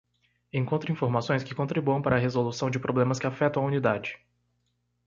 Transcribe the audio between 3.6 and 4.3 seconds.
a unidade.